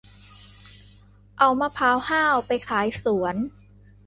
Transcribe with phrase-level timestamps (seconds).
[1.37, 3.35] เอามะพร้าวห้าวไปขายสวน